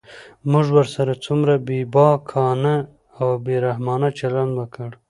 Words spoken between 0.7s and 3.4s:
ورسره څومره بېباکانه او